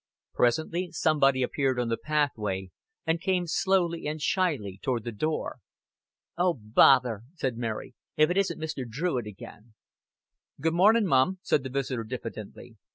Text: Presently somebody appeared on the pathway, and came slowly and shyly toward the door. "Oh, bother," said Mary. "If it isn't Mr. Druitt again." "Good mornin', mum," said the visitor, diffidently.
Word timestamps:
Presently 0.33 0.89
somebody 0.93 1.43
appeared 1.43 1.79
on 1.79 1.89
the 1.89 1.95
pathway, 1.95 2.71
and 3.05 3.21
came 3.21 3.45
slowly 3.45 4.07
and 4.07 4.19
shyly 4.19 4.79
toward 4.81 5.03
the 5.03 5.11
door. 5.11 5.59
"Oh, 6.35 6.55
bother," 6.59 7.21
said 7.35 7.55
Mary. 7.55 7.93
"If 8.17 8.31
it 8.31 8.37
isn't 8.37 8.59
Mr. 8.59 8.83
Druitt 8.89 9.27
again." 9.27 9.75
"Good 10.59 10.73
mornin', 10.73 11.05
mum," 11.05 11.37
said 11.43 11.61
the 11.61 11.69
visitor, 11.69 12.03
diffidently. 12.03 12.77